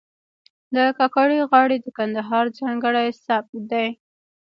[0.75, 3.87] د کاکړۍ غاړې د کندهار ځانګړی سبک دی.